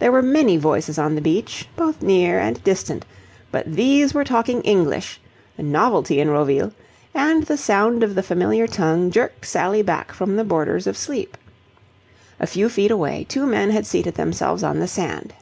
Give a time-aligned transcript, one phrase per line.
[0.00, 3.04] There were many voices on the beach, both near and distant,
[3.52, 5.20] but these were talking English,
[5.56, 6.72] a novelty in Roville,
[7.14, 11.36] and the sound of the familiar tongue jerked Sally back from the borders of sleep.
[12.40, 15.34] A few feet away, two men had seated themselves on the sand.